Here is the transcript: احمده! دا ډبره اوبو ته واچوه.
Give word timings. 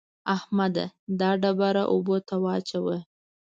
احمده! 0.35 0.85
دا 1.19 1.29
ډبره 1.41 1.83
اوبو 1.93 2.17
ته 2.27 2.35
واچوه. 2.43 2.97